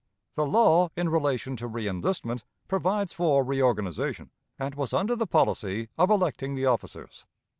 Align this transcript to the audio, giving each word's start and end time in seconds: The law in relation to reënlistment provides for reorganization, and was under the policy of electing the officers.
The 0.33 0.47
law 0.47 0.89
in 0.97 1.09
relation 1.09 1.55
to 1.57 1.69
reënlistment 1.69 2.41
provides 2.67 3.13
for 3.13 3.43
reorganization, 3.43 4.31
and 4.57 4.73
was 4.73 4.93
under 4.93 5.15
the 5.15 5.27
policy 5.27 5.89
of 5.95 6.09
electing 6.09 6.55
the 6.55 6.65
officers. 6.65 7.27